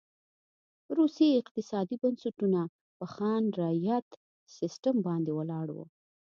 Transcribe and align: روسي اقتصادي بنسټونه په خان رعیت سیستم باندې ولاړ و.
روسي 0.97 1.27
اقتصادي 1.41 1.95
بنسټونه 2.03 2.61
په 2.97 3.05
خان 3.13 3.43
رعیت 3.59 4.07
سیستم 4.57 4.95
باندې 5.07 5.31
ولاړ 5.37 5.67
و. 5.71 5.77